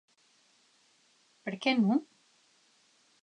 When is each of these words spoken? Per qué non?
Per 1.49 1.53
qué 1.65 1.73
non? 1.83 2.01